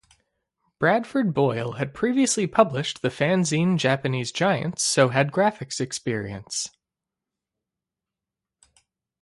[0.79, 6.71] Bradford Boyle had previously published the fanzine Japanese Giants so had graphics experience.